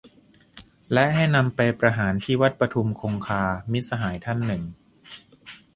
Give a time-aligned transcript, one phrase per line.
[0.93, 4.63] "และให้นำไปประหารที่วัดปทุมคงคา"- มิตรสหายท่านหนึ่ง